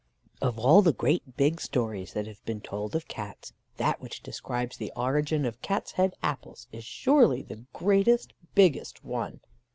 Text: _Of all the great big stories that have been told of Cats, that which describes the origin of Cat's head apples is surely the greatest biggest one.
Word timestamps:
_Of 0.41 0.57
all 0.57 0.81
the 0.81 0.93
great 0.93 1.37
big 1.37 1.61
stories 1.61 2.13
that 2.13 2.25
have 2.25 2.43
been 2.43 2.59
told 2.59 2.95
of 2.95 3.07
Cats, 3.07 3.53
that 3.77 4.01
which 4.01 4.23
describes 4.23 4.77
the 4.77 4.91
origin 4.95 5.45
of 5.45 5.61
Cat's 5.61 5.91
head 5.91 6.15
apples 6.23 6.65
is 6.71 6.83
surely 6.83 7.43
the 7.43 7.65
greatest 7.71 8.33
biggest 8.55 9.05
one. 9.05 9.41